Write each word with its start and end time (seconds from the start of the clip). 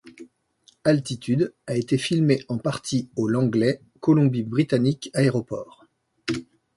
Altitude 0.83 1.53
a 1.67 1.75
été 1.77 1.99
filmé 1.99 2.43
en 2.47 2.57
partie 2.57 3.11
au 3.15 3.27
Langley, 3.27 3.81
Colombie-Britannique 3.99 5.11
aéroport. 5.13 5.85